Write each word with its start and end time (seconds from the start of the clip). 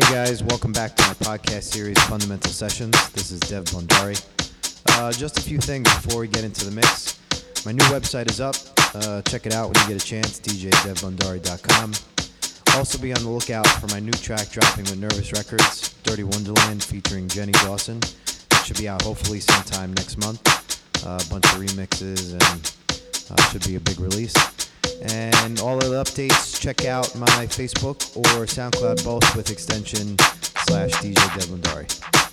Hey 0.00 0.14
guys, 0.14 0.42
welcome 0.42 0.72
back 0.72 0.96
to 0.96 1.02
my 1.08 1.12
podcast 1.12 1.64
series, 1.64 1.98
Fundamental 2.04 2.50
Sessions. 2.50 3.10
This 3.10 3.30
is 3.30 3.38
Dev 3.40 3.64
Bondari. 3.64 4.18
Uh, 4.92 5.12
just 5.12 5.36
a 5.38 5.42
few 5.42 5.58
things 5.58 5.92
before 5.94 6.22
we 6.22 6.26
get 6.26 6.42
into 6.42 6.64
the 6.64 6.70
mix. 6.70 7.18
My 7.66 7.72
new 7.72 7.84
website 7.84 8.30
is 8.30 8.40
up. 8.40 8.56
Uh, 8.94 9.20
check 9.20 9.44
it 9.44 9.52
out 9.52 9.66
when 9.66 9.76
you 9.82 9.92
get 9.92 10.02
a 10.02 10.06
chance, 10.06 10.40
djdevbondari.com. 10.40 11.92
Also 12.78 12.96
be 12.96 13.12
on 13.12 13.22
the 13.22 13.28
lookout 13.28 13.66
for 13.66 13.88
my 13.88 14.00
new 14.00 14.12
track 14.12 14.48
dropping 14.48 14.84
with 14.84 14.98
Nervous 14.98 15.32
Records, 15.32 15.94
Dirty 16.02 16.24
Wonderland, 16.24 16.82
featuring 16.82 17.28
Jenny 17.28 17.52
Dawson. 17.52 17.98
It 17.98 18.64
should 18.64 18.78
be 18.78 18.88
out 18.88 19.02
hopefully 19.02 19.40
sometime 19.40 19.92
next 19.92 20.16
month. 20.16 20.40
Uh, 21.04 21.20
a 21.20 21.30
bunch 21.30 21.44
of 21.44 21.60
remixes 21.60 22.32
and 22.32 22.72
uh, 23.30 23.50
should 23.50 23.66
be 23.66 23.76
a 23.76 23.80
big 23.80 24.00
release. 24.00 24.34
And 25.02 25.60
all 25.60 25.78
of 25.78 25.90
the 25.90 26.02
updates, 26.04 26.60
check 26.60 26.84
out 26.84 27.14
my 27.14 27.46
Facebook 27.46 28.16
or 28.16 28.46
SoundCloud, 28.46 29.04
both 29.04 29.34
with 29.34 29.50
extension 29.50 30.18
slash 30.66 30.90
DJ 30.92 31.14
Dev 31.14 31.46
Bondari. 31.46 31.86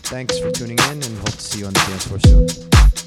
Thanks 0.07 0.37
for 0.39 0.51
tuning 0.51 0.77
in 0.77 1.03
and 1.03 1.17
hope 1.19 1.31
to 1.31 1.41
see 1.41 1.59
you 1.59 1.67
on 1.67 1.73
the 1.73 1.79
dance 1.79 2.07
floor 2.07 2.19
soon. 2.19 3.06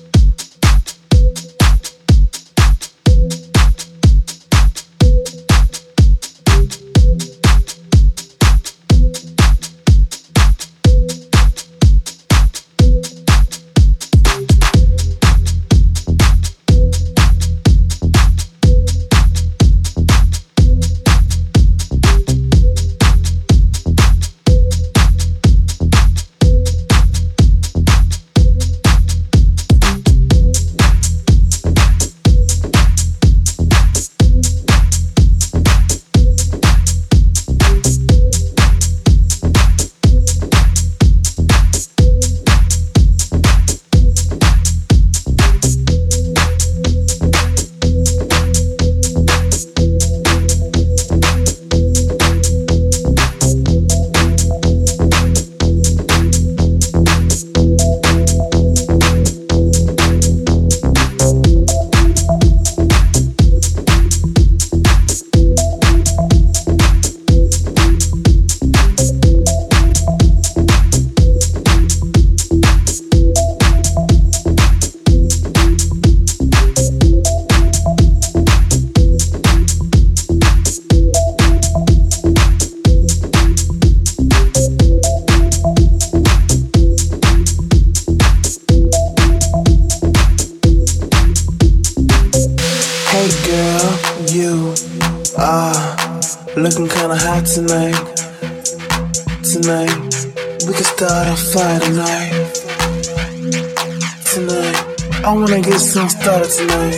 Wanna 105.40 105.62
get 105.62 105.80
some 105.80 106.08
started 106.08 106.48
tonight. 106.48 106.94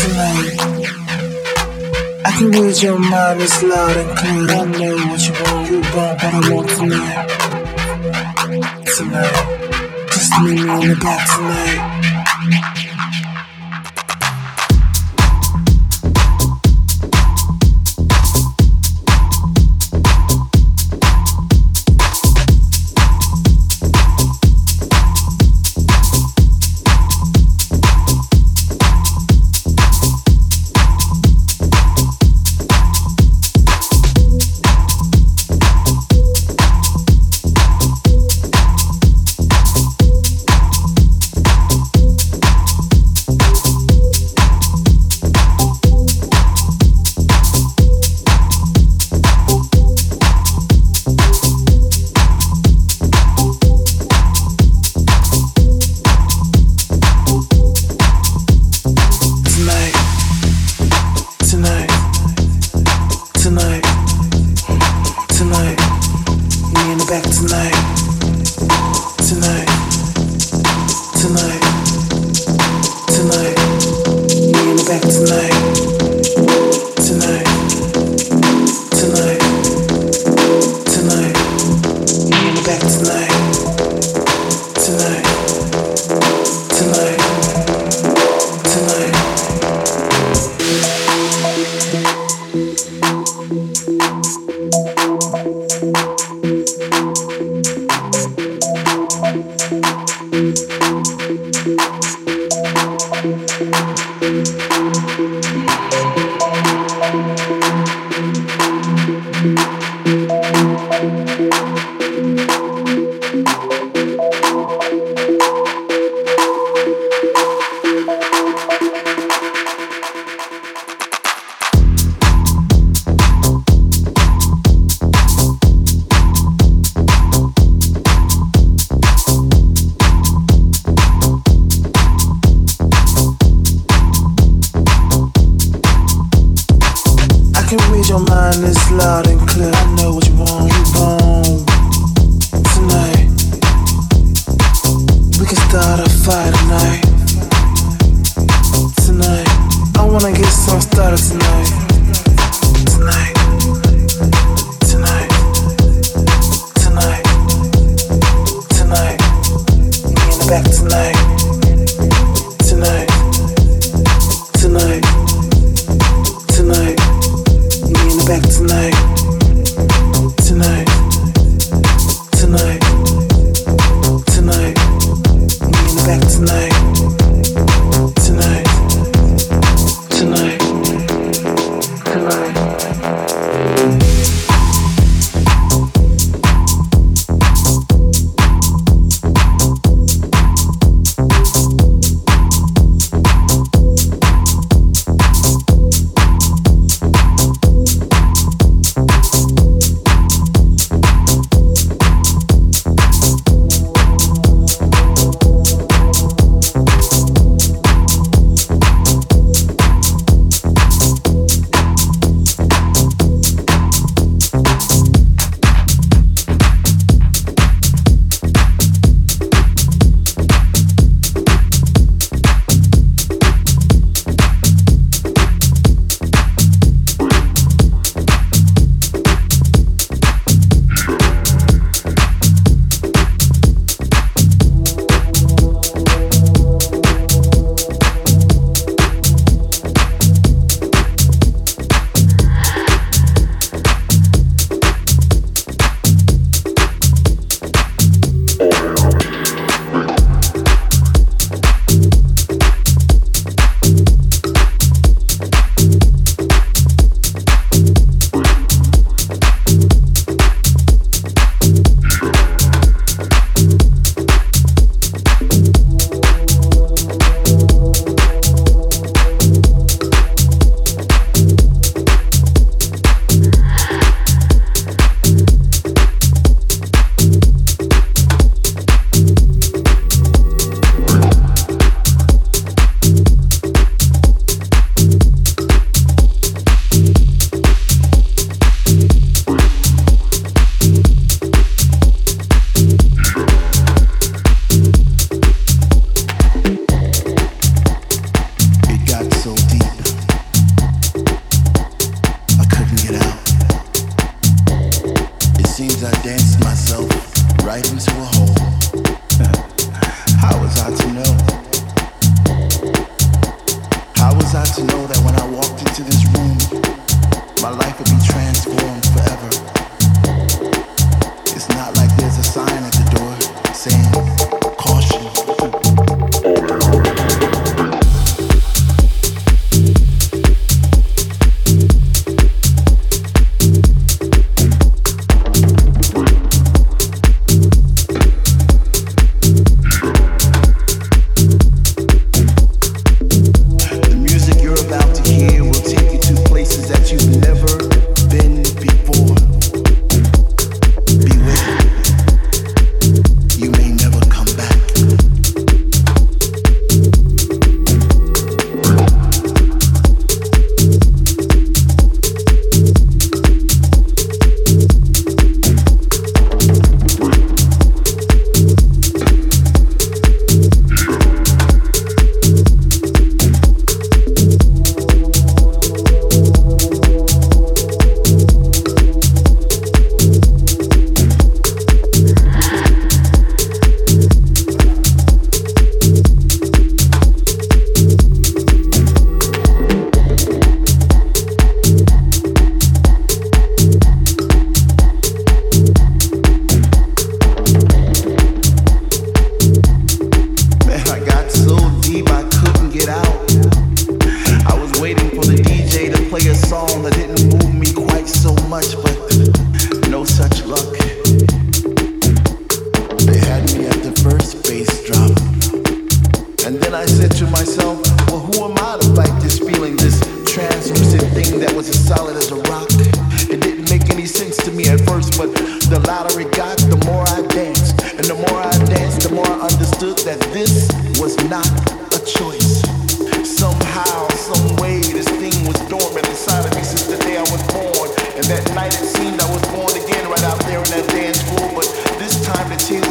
Tonight. 0.00 0.56
I 2.24 2.30
can 2.38 2.50
read 2.50 2.82
your 2.82 2.98
mind, 2.98 3.42
it's 3.42 3.62
loud 3.62 3.96
and 3.96 4.18
clear. 4.18 4.48
I 4.50 4.64
know 4.64 4.96
what 5.08 5.20
you 5.26 5.34
want, 5.42 5.70
you 5.70 5.80
want 5.80 5.94
what 5.94 6.24
I 6.24 6.50
want 6.50 6.68
tonight. 6.70 7.28
Tonight, 8.96 9.36
just 10.12 10.40
leave 10.42 10.64
me 10.64 10.68
on 10.70 10.88
the 10.88 10.96
back 11.02 11.36
tonight. 11.36 11.97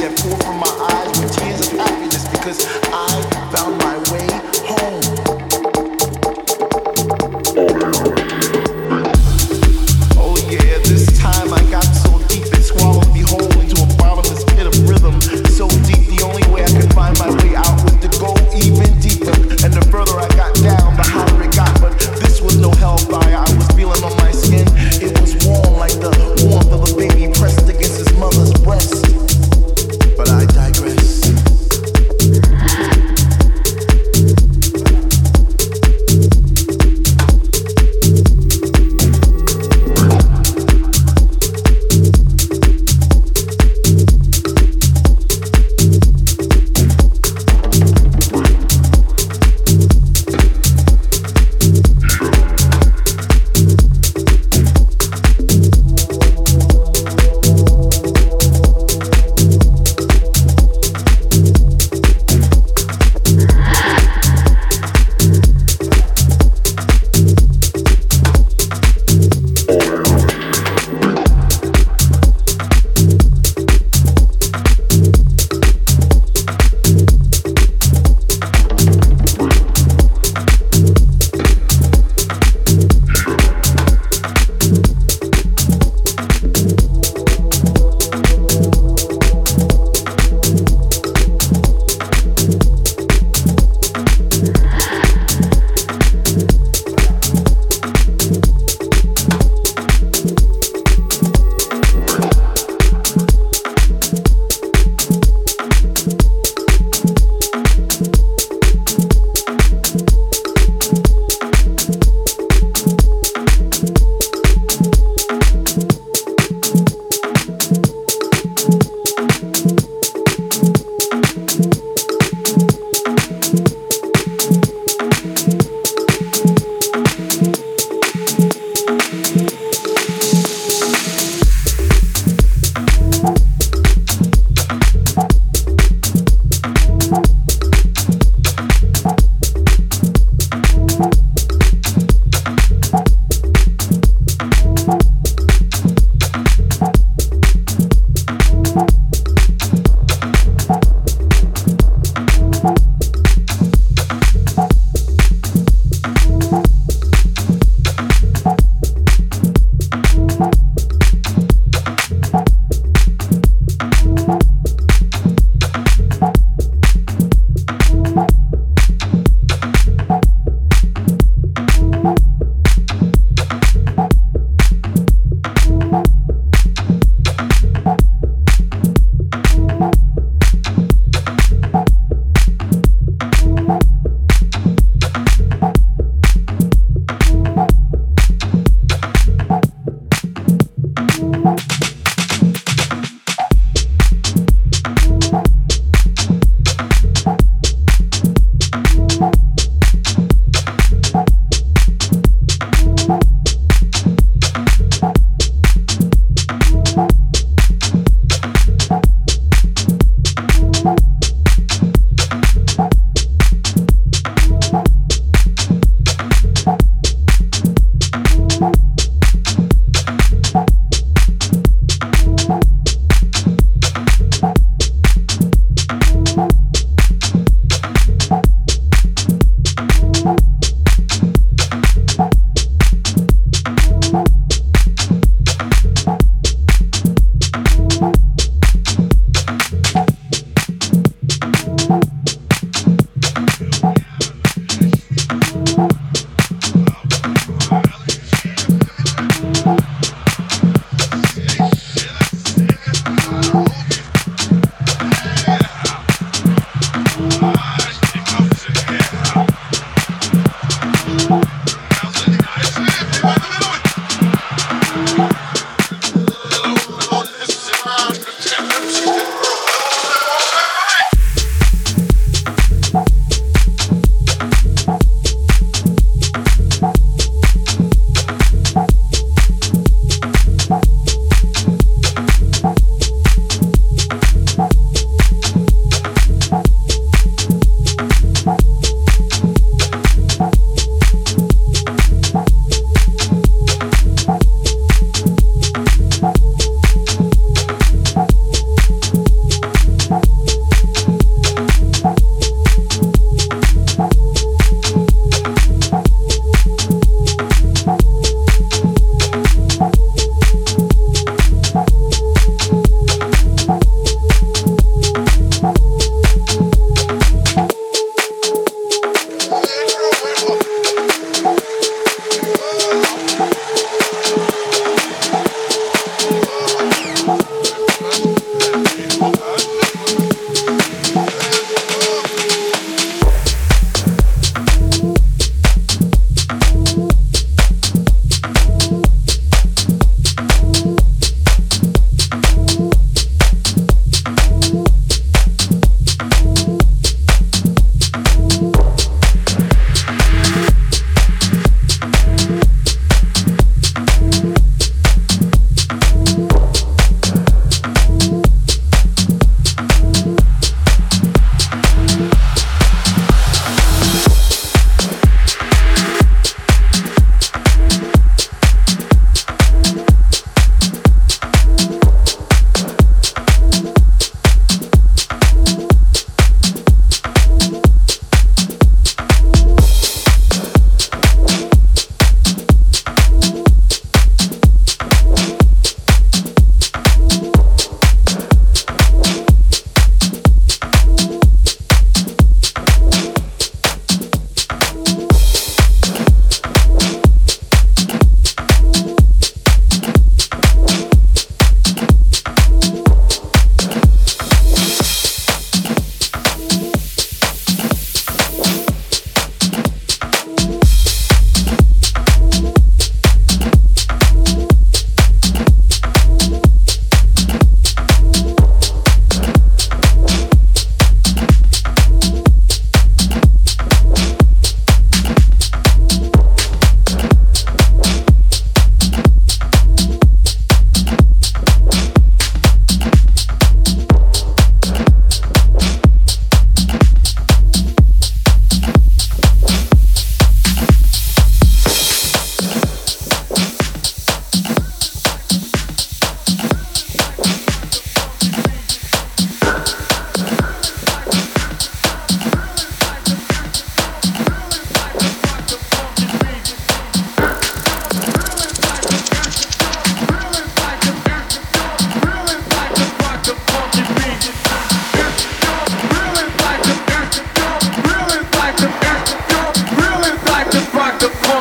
I 0.07 0.09
could 0.09 0.41
find 0.41 0.57
my 0.57 0.67
eyes 0.67 1.19
out 1.19 1.33
tears 1.33 1.67
of 1.67 1.79
happiness 1.79 2.23
even 2.31 2.86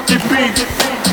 beat. 0.08 1.05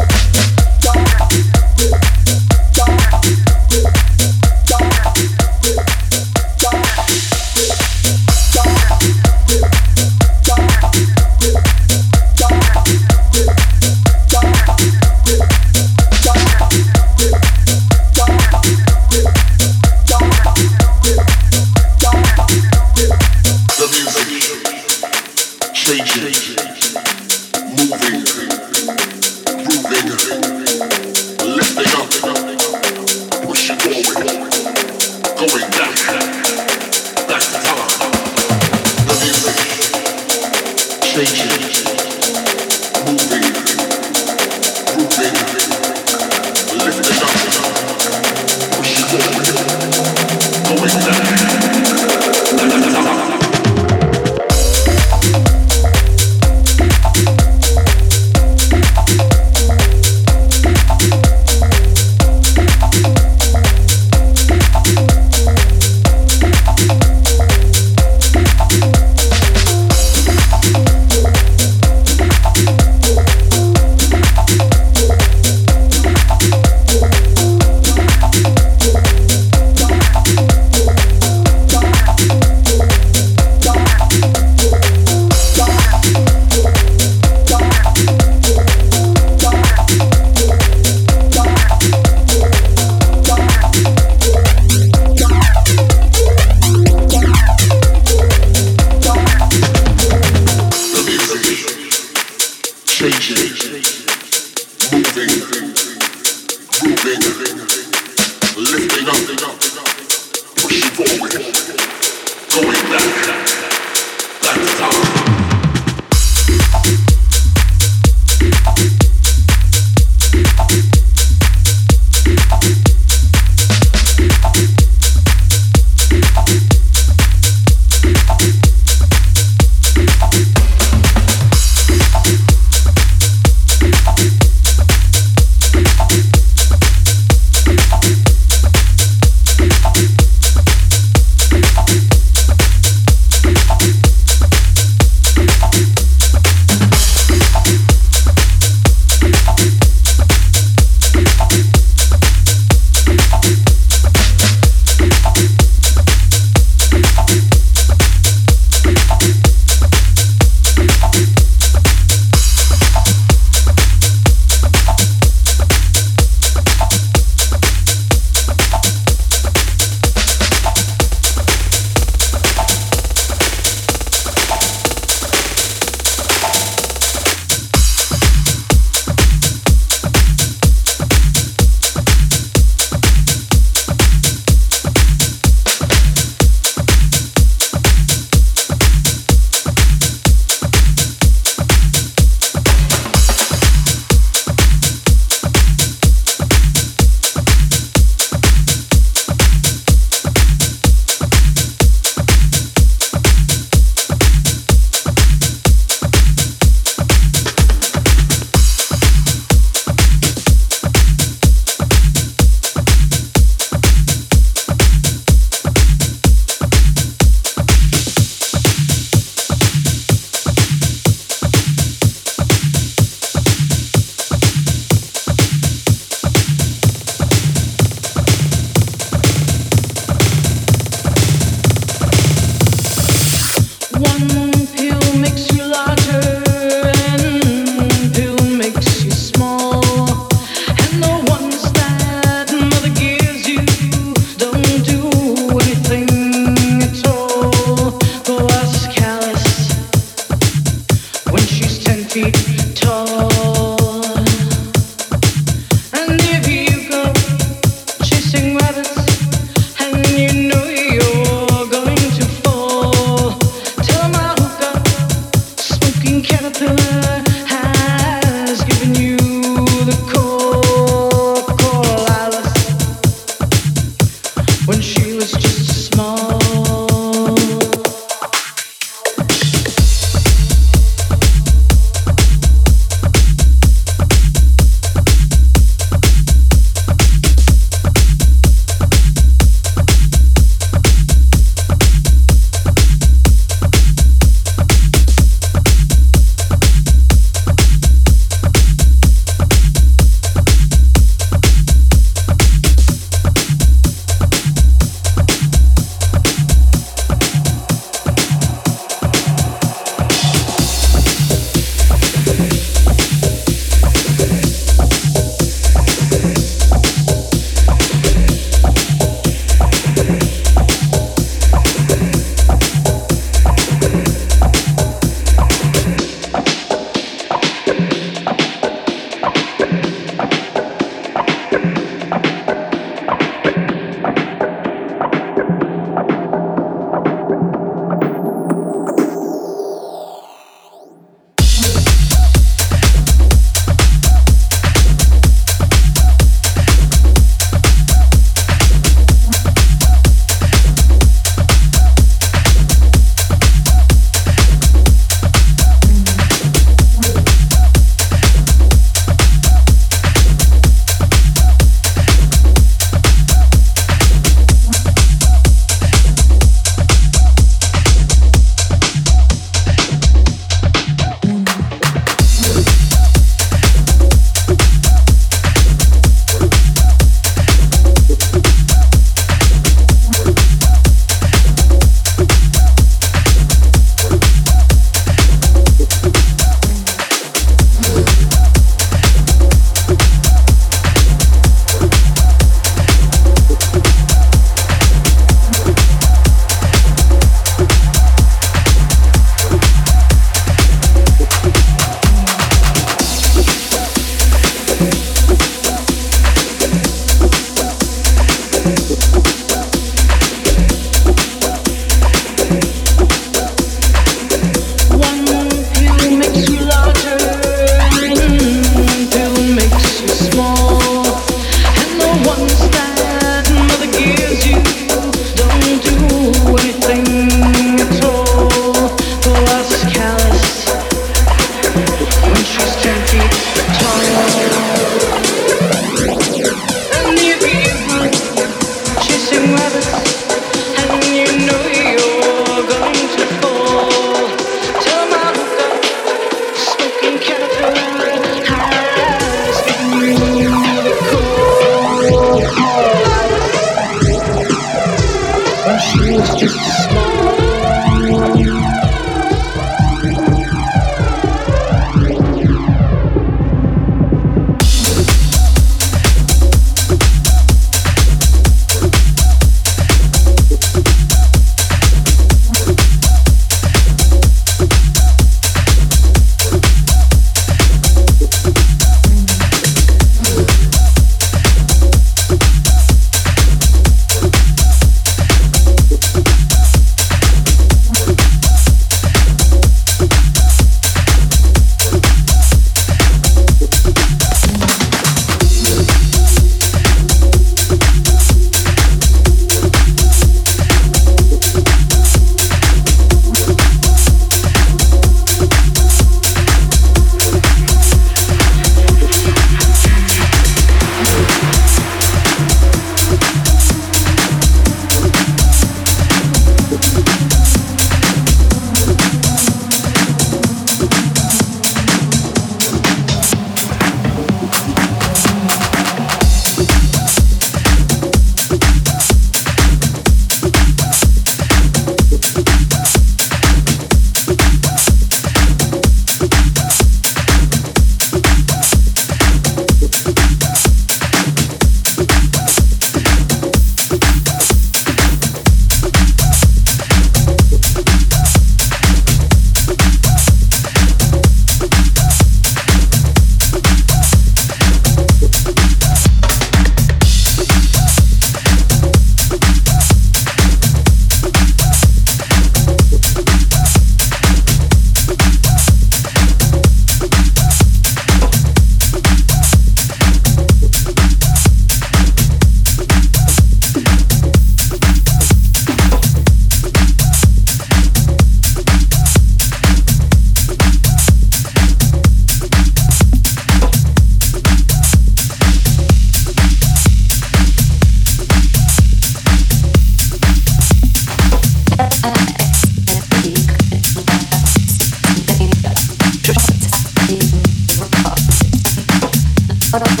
Keep 599.71 600.00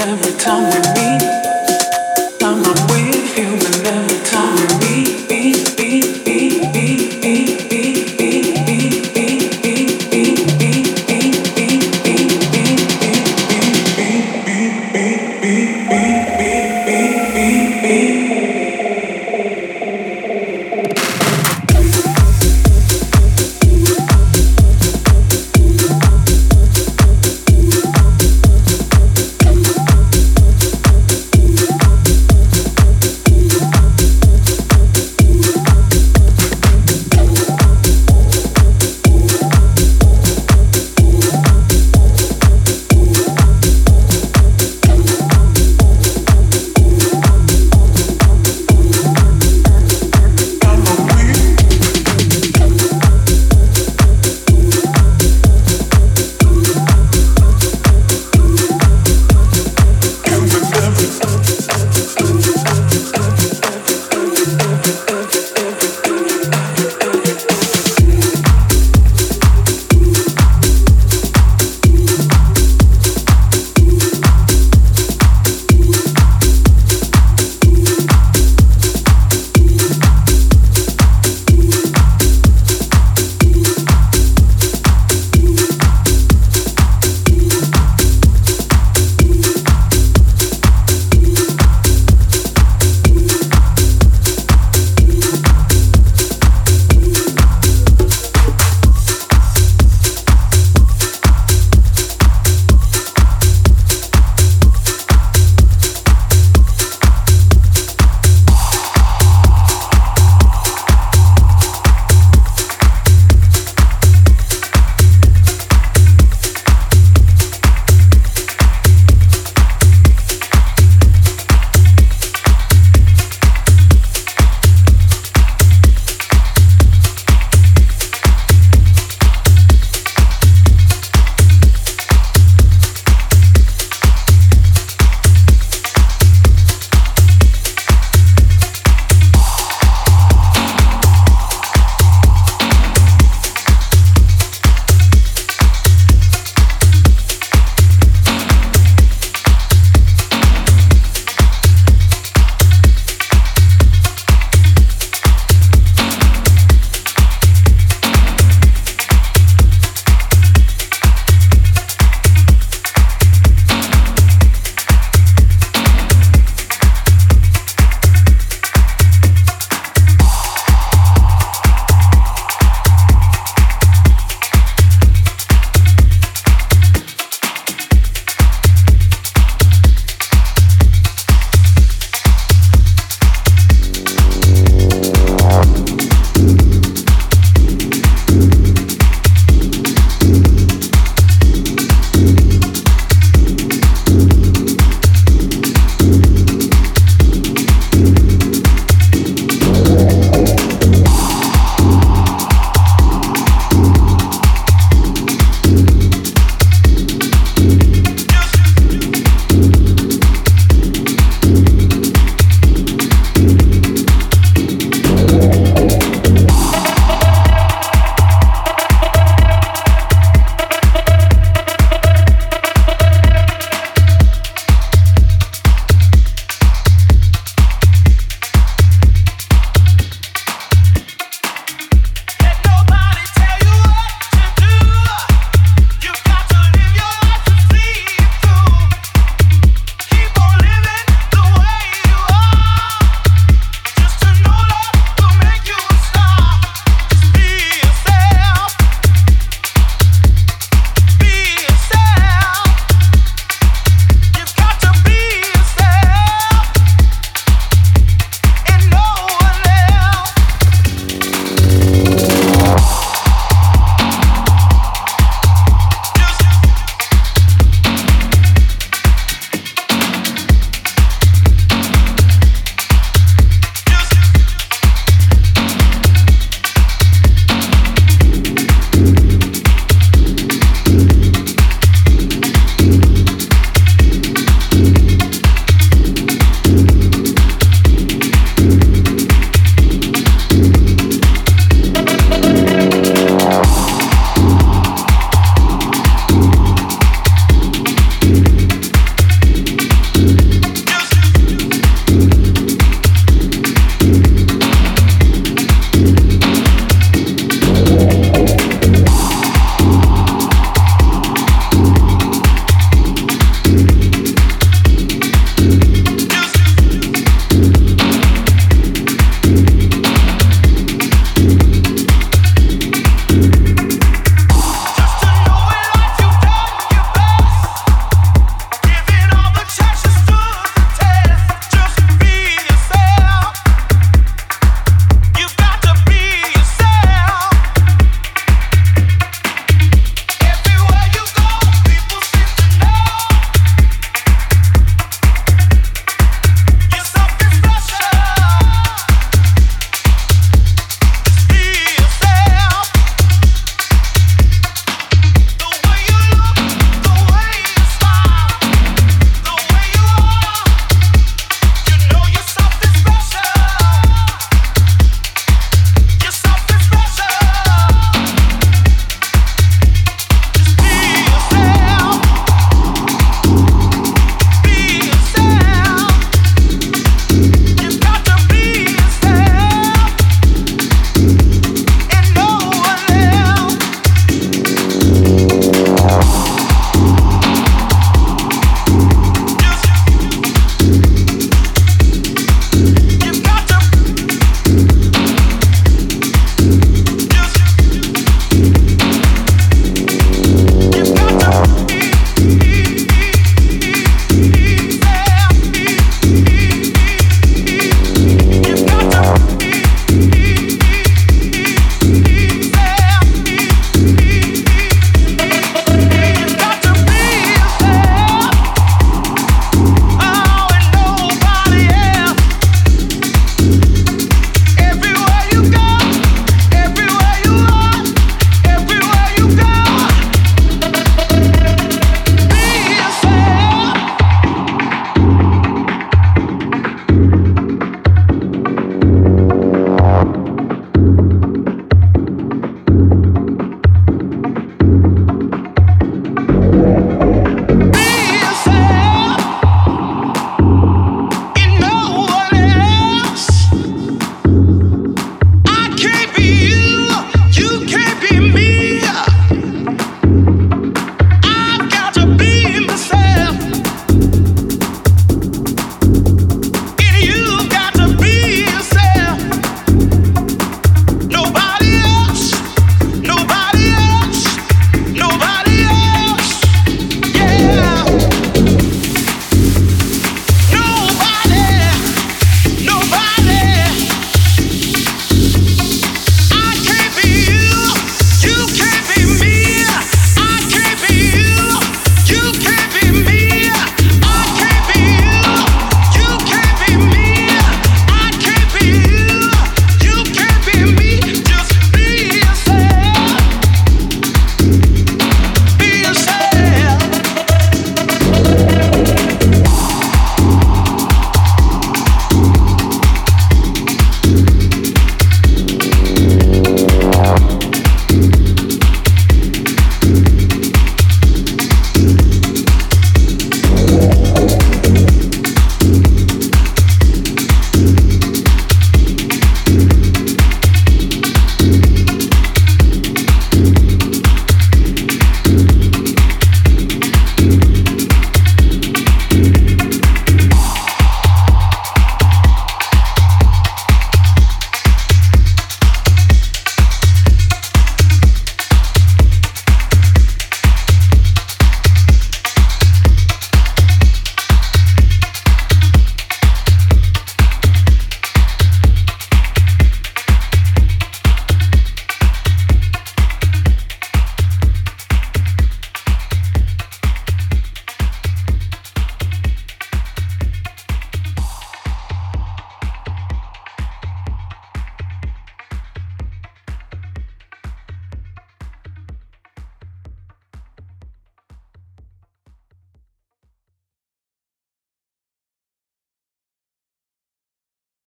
every 0.00 0.32
time 0.38 0.64
we 0.70 0.78
meet. 0.94 1.57